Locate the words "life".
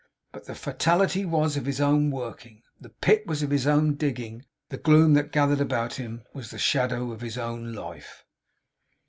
7.73-8.25